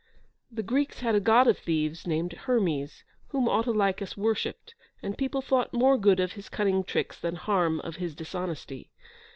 The 0.51 0.63
Greeks 0.63 1.01
had 1.01 1.13
a 1.13 1.19
God 1.19 1.45
of 1.47 1.59
Thieves, 1.59 2.07
named 2.07 2.33
Hermes, 2.33 3.03
whom 3.27 3.47
Autolycus 3.47 4.17
worshipped, 4.17 4.73
and 5.03 5.15
people 5.15 5.43
thought 5.43 5.73
more 5.75 5.95
good 5.95 6.19
of 6.19 6.31
his 6.33 6.49
cunning 6.49 6.83
tricks 6.83 7.19
than 7.19 7.35
harm 7.35 7.79
of 7.81 7.97
his 7.97 8.15
dishonesty. 8.15 8.89